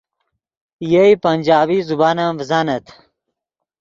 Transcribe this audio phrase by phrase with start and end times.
[0.91, 2.85] یئے پنجابی زبان ام ڤزانت